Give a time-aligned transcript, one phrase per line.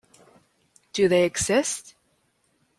[0.93, 1.93] Do they exist?